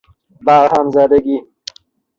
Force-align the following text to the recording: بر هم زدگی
بر 0.45 0.67
هم 0.75 0.87
زدگی 0.95 1.37